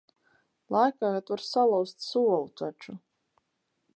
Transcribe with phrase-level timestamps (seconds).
[0.75, 2.99] Lēkājot var salauzt solu taču.